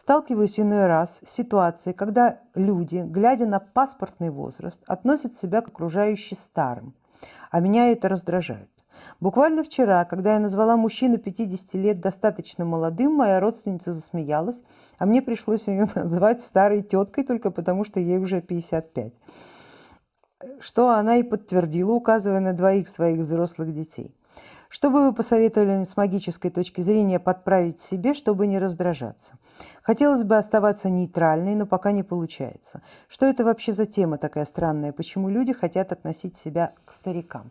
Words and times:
Сталкиваюсь 0.00 0.58
иной 0.58 0.86
раз 0.86 1.20
с 1.22 1.30
ситуацией, 1.30 1.94
когда 1.94 2.38
люди, 2.54 3.04
глядя 3.06 3.44
на 3.44 3.60
паспортный 3.60 4.30
возраст, 4.30 4.80
относят 4.86 5.34
себя 5.34 5.60
к 5.60 5.68
окружающим 5.68 6.38
старым, 6.38 6.94
а 7.50 7.60
меня 7.60 7.92
это 7.92 8.08
раздражает. 8.08 8.70
Буквально 9.20 9.62
вчера, 9.62 10.06
когда 10.06 10.32
я 10.32 10.40
назвала 10.40 10.78
мужчину 10.78 11.18
50 11.18 11.74
лет 11.74 12.00
достаточно 12.00 12.64
молодым, 12.64 13.12
моя 13.12 13.40
родственница 13.40 13.92
засмеялась, 13.92 14.62
а 14.96 15.04
мне 15.04 15.20
пришлось 15.20 15.68
ее 15.68 15.86
называть 15.94 16.40
старой 16.40 16.82
теткой 16.82 17.24
только 17.24 17.50
потому, 17.50 17.84
что 17.84 18.00
ей 18.00 18.16
уже 18.16 18.40
55. 18.40 19.12
Что 20.60 20.88
она 20.88 21.16
и 21.16 21.22
подтвердила, 21.22 21.92
указывая 21.92 22.40
на 22.40 22.54
двоих 22.54 22.88
своих 22.88 23.18
взрослых 23.18 23.74
детей. 23.74 24.14
Что 24.72 24.88
бы 24.88 25.04
вы 25.04 25.12
посоветовали 25.12 25.82
с 25.82 25.96
магической 25.96 26.48
точки 26.52 26.80
зрения 26.80 27.18
подправить 27.18 27.80
себе, 27.80 28.14
чтобы 28.14 28.46
не 28.46 28.56
раздражаться? 28.56 29.34
Хотелось 29.82 30.22
бы 30.22 30.36
оставаться 30.36 30.88
нейтральной, 30.88 31.56
но 31.56 31.66
пока 31.66 31.90
не 31.90 32.04
получается. 32.04 32.80
Что 33.08 33.26
это 33.26 33.42
вообще 33.42 33.72
за 33.72 33.86
тема 33.86 34.16
такая 34.16 34.44
странная? 34.44 34.92
Почему 34.92 35.28
люди 35.28 35.52
хотят 35.52 35.90
относить 35.90 36.36
себя 36.36 36.72
к 36.84 36.92
старикам? 36.92 37.50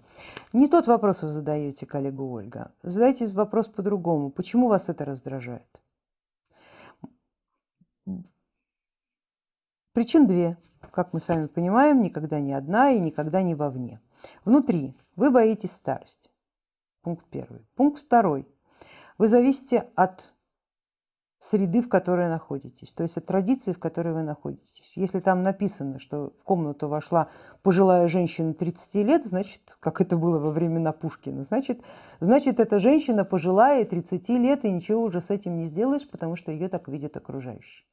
Не 0.54 0.70
тот 0.70 0.88
вопрос 0.88 1.22
вы 1.22 1.32
задаете, 1.32 1.86
коллега 1.86 2.22
Ольга. 2.22 2.72
Задайте 2.84 3.28
вопрос 3.28 3.67
по-другому. 3.67 4.30
Почему 4.30 4.70
вас 4.70 4.88
это 4.88 5.04
раздражает? 5.04 5.67
Причин 9.92 10.26
две. 10.26 10.56
Как 10.92 11.12
мы 11.12 11.20
сами 11.20 11.48
понимаем, 11.48 12.00
никогда 12.00 12.40
не 12.40 12.54
одна 12.54 12.92
и 12.92 13.00
никогда 13.00 13.42
не 13.42 13.56
вовне. 13.56 14.00
Внутри 14.45 14.95
вы 15.17 15.31
боитесь 15.31 15.73
старости. 15.73 16.29
Пункт 17.02 17.26
первый. 17.30 17.66
Пункт 17.76 18.02
второй. 18.03 18.48
Вы 19.17 19.27
зависите 19.27 19.89
от 19.95 20.34
среды, 21.39 21.81
в 21.81 21.89
которой 21.89 22.27
находитесь, 22.27 22.91
то 22.91 23.03
есть 23.03 23.17
от 23.17 23.25
традиции, 23.25 23.72
в 23.72 23.80
которой 23.80 24.13
вы 24.13 24.23
находитесь. 24.23 24.91
Если 24.95 25.22
там 25.22 25.41
написано, 25.41 26.00
что 26.00 26.33
в 26.38 26.44
комнату 26.44 26.89
вошла 26.89 27.30
пожилая 27.64 28.08
женщина 28.09 28.53
30 28.53 28.95
лет, 28.95 29.25
значит, 29.25 29.78
как 29.80 30.02
это 30.02 30.17
было 30.17 30.38
во 30.38 30.52
времена 30.52 30.91
Пушкина, 30.91 31.44
значит, 31.44 31.81
значит 32.19 32.59
эта 32.59 32.80
женщина 32.80 33.23
пожилая 33.23 33.86
30 33.86 34.30
лет, 34.30 34.66
и 34.66 34.72
ничего 34.72 35.02
уже 35.02 35.22
с 35.22 35.30
этим 35.30 35.58
не 35.58 35.66
сделаешь, 35.66 36.08
потому 36.09 36.36
что 36.36 36.52
ее 36.52 36.67
так 36.67 36.89
видят 36.89 37.16
окружающие. 37.16 37.86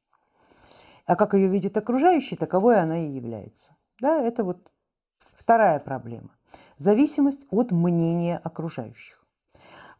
А 1.07 1.15
как 1.15 1.35
ее 1.35 1.49
видят 1.49 1.77
окружающие, 1.77 2.37
таковой 2.37 2.81
она 2.81 2.99
и 2.99 3.11
является. 3.11 3.77
Да, 4.01 4.21
это 4.21 4.43
вот 4.43 4.59
вторая 5.47 5.79
проблема. 5.79 6.31
Зависимость 6.77 7.47
от 7.53 7.71
мнения 7.71 8.37
окружающих. 8.37 9.25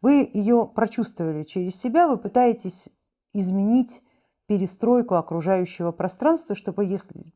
Вы 0.01 0.29
ее 0.33 0.69
прочувствовали 0.75 1.45
через 1.45 1.79
себя, 1.79 2.09
вы 2.09 2.17
пытаетесь 2.17 2.89
изменить 3.31 4.03
перестройку 4.47 5.15
окружающего 5.15 5.93
пространства, 5.93 6.53
чтобы 6.53 6.83
если, 6.83 7.33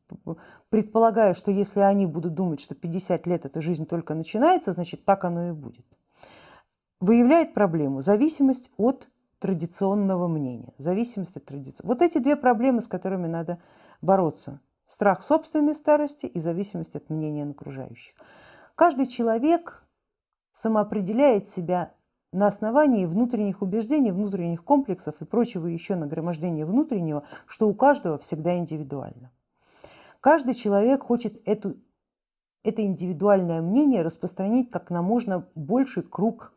предполагая, 0.68 1.32
что 1.32 1.50
если 1.50 1.80
они 1.80 2.04
будут 2.04 2.34
думать, 2.34 2.60
что 2.60 2.74
50 2.74 3.26
лет 3.26 3.46
эта 3.46 3.62
жизнь 3.62 3.86
только 3.86 4.14
начинается, 4.14 4.72
значит 4.72 5.06
так 5.06 5.24
оно 5.24 5.48
и 5.48 5.52
будет. 5.52 5.86
Выявляет 7.00 7.54
проблему 7.54 8.02
зависимость 8.02 8.70
от 8.76 9.08
традиционного 9.38 10.28
мнения, 10.28 10.74
зависимость 10.76 11.38
от 11.38 11.46
традиции. 11.46 11.82
Вот 11.82 12.02
эти 12.02 12.18
две 12.18 12.36
проблемы, 12.36 12.82
с 12.82 12.86
которыми 12.86 13.26
надо 13.26 13.58
бороться. 14.02 14.60
Страх 14.92 15.22
собственной 15.22 15.74
старости 15.74 16.26
и 16.26 16.38
зависимость 16.38 16.96
от 16.96 17.08
мнения 17.08 17.44
окружающих. 17.44 18.14
Каждый 18.74 19.06
человек 19.06 19.86
самоопределяет 20.52 21.48
себя 21.48 21.94
на 22.30 22.46
основании 22.46 23.06
внутренних 23.06 23.62
убеждений, 23.62 24.12
внутренних 24.12 24.62
комплексов 24.62 25.14
и 25.22 25.24
прочего 25.24 25.66
еще 25.66 25.96
нагромождения 25.96 26.66
внутреннего, 26.66 27.24
что 27.46 27.70
у 27.70 27.74
каждого 27.74 28.18
всегда 28.18 28.58
индивидуально. 28.58 29.32
Каждый 30.20 30.52
человек 30.52 31.04
хочет 31.04 31.40
эту, 31.48 31.78
это 32.62 32.84
индивидуальное 32.84 33.62
мнение 33.62 34.02
распространить 34.02 34.70
как 34.70 34.90
на 34.90 35.00
можно 35.00 35.48
больший 35.54 36.02
круг 36.02 36.52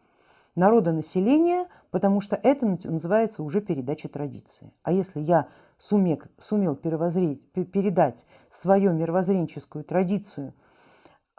народа 0.55 0.91
населения, 0.93 1.67
потому 1.91 2.21
что 2.21 2.35
это 2.35 2.65
называется 2.65 3.43
уже 3.43 3.61
передача 3.61 4.09
традиции. 4.09 4.73
А 4.83 4.91
если 4.91 5.19
я 5.19 5.47
сумел, 5.77 6.21
сумел 6.39 6.75
передать 6.75 8.25
свою 8.49 8.93
мировоззренческую 8.93 9.83
традицию– 9.83 10.53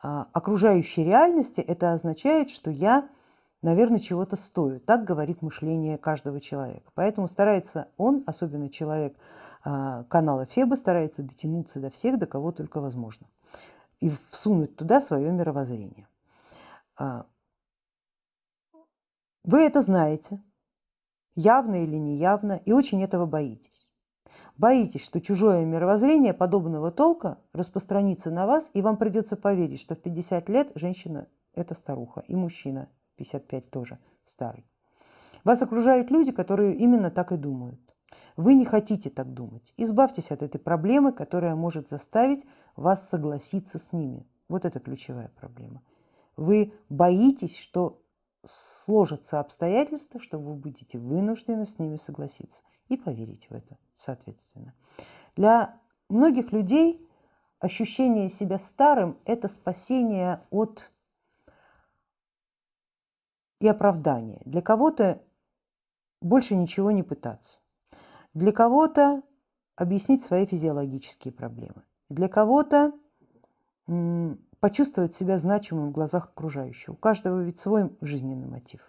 а, 0.03 0.29
окружающей 0.33 1.05
реальности, 1.05 1.61
это 1.61 1.93
означает, 1.93 2.51
что 2.51 2.71
я, 2.71 3.09
наверное, 3.63 3.99
чего-то 3.99 4.37
стою. 4.37 4.79
Так 4.79 5.05
говорит 5.05 5.43
мышление 5.43 5.99
каждого 5.99 6.41
человека. 6.41 6.91
Поэтому 6.95 7.29
старается 7.29 7.89
он, 7.97 8.23
особенно 8.27 8.69
человек 8.69 9.17
а, 9.65 10.05
канала 10.05 10.47
Феба, 10.47 10.77
старается 10.77 11.23
дотянуться 11.23 11.81
до 11.81 11.91
всех, 11.91 12.19
до 12.19 12.27
кого 12.27 12.53
только 12.53 12.81
возможно. 12.81 13.27
И 13.99 14.11
всунуть 14.31 14.77
туда 14.77 15.01
свое 15.01 15.33
мировоззрение. 15.33 16.07
Вы 19.47 19.61
это 19.61 19.81
знаете, 19.81 20.43
явно 21.37 21.85
или 21.85 21.95
неявно, 21.95 22.61
и 22.65 22.73
очень 22.73 23.05
этого 23.05 23.27
боитесь. 23.27 23.89
Боитесь, 24.57 25.05
что 25.05 25.21
чужое 25.21 25.65
мировоззрение 25.65 26.35
подобного 26.35 26.91
толка 26.91 27.39
распространится 27.53 28.33
на 28.33 28.45
вас, 28.45 28.73
и 28.75 28.83
вам 28.83 28.97
придется 28.97 29.37
поверить, 29.37 29.81
что 29.81 29.95
в 29.95 30.01
50 30.01 30.49
лет 30.49 30.73
женщина– 30.75 31.29
это 31.55 31.77
старуха, 31.77 32.25
и 32.27 32.35
мужчина 32.35 32.89
55 33.19 33.71
тоже 33.71 34.01
старый. 34.25 34.67
Вас 35.45 35.63
окружают 35.63 36.11
люди, 36.11 36.33
которые 36.33 36.75
именно 36.75 37.13
так 37.13 37.31
и 37.31 37.37
думают. 37.37 37.81
Вы 38.37 38.55
не 38.55 38.65
хотите 38.65 39.11
так 39.11 39.33
думать. 39.33 39.73
Избавьтесь 39.77 40.33
от 40.33 40.43
этой 40.43 40.59
проблемы, 40.59 41.13
которая 41.13 41.55
может 41.55 41.89
заставить 41.89 42.45
вас 42.75 43.09
согласиться 43.09 43.79
с 43.79 43.93
ними. 43.93 44.27
Вот 44.49 44.65
это 44.65 44.81
ключевая 44.81 45.31
проблема. 45.37 45.83
Вы 46.37 46.73
боитесь, 46.89 47.57
что 47.57 48.03
сложатся 48.47 49.41
обстоятельства, 49.41 50.21
что 50.21 50.39
вы 50.39 50.55
будете 50.55 50.99
вынуждены 50.99 51.67
с 51.67 51.79
ними 51.79 51.97
согласиться 51.97 52.63
и 52.89 52.97
поверить 52.97 53.49
в 53.51 53.53
это, 53.55 53.79
соответственно. 53.95 54.75
Для 55.37 55.81
многих 56.09 56.53
людей 56.53 57.09
ощущение 57.59 58.31
себя 58.31 58.59
старым– 58.59 59.19
это 59.25 59.49
спасение 59.49 60.43
от 60.51 60.91
и 63.59 63.69
оправдание. 63.69 64.43
Для 64.45 64.63
кого-то 64.63 65.23
больше 66.21 66.55
ничего 66.55 66.91
не 66.91 67.03
пытаться. 67.03 67.61
Для 68.35 68.53
кого-то 68.53 69.23
объяснить 69.77 70.23
свои 70.23 70.47
физиологические 70.47 71.33
проблемы. 71.33 71.83
Для 72.09 72.29
кого-то 72.29 72.93
почувствовать 74.67 75.15
себя 75.15 75.39
значимым 75.39 75.91
в 75.91 75.93
глазах 75.93 76.25
окружающих. 76.25 76.89
У 76.89 76.97
каждого 76.97 77.41
ведь 77.41 77.61
свой 77.61 77.97
жизненный 78.01 78.49
мотив. 78.49 78.81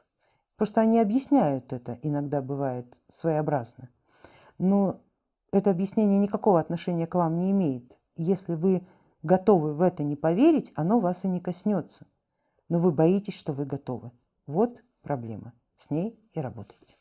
Просто 0.56 0.82
они 0.82 1.00
объясняют 1.00 1.72
это, 1.72 2.00
иногда 2.02 2.42
бывает 2.42 3.00
своеобразно. 3.10 3.92
Но 4.58 5.02
это 5.52 5.70
объяснение 5.70 6.18
никакого 6.18 6.60
отношения 6.60 7.06
к 7.06 7.14
вам 7.14 7.38
не 7.38 7.52
имеет. 7.52 7.96
Если 8.16 8.56
вы 8.56 8.88
готовы 9.22 9.76
в 9.76 9.82
это 9.82 10.02
не 10.02 10.16
поверить, 10.16 10.72
оно 10.74 11.00
вас 11.00 11.26
и 11.26 11.28
не 11.28 11.40
коснется. 11.40 12.08
Но 12.70 12.80
вы 12.80 12.92
боитесь, 12.92 13.38
что 13.38 13.54
вы 13.54 13.66
готовы. 13.66 14.10
Вот 14.48 14.84
проблема. 15.04 15.54
С 15.78 15.92
ней 15.92 16.20
и 16.34 16.42
работайте. 16.42 16.96